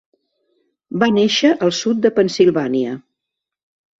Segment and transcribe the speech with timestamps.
[1.03, 2.95] Va néixer al sud de Pennsilvània.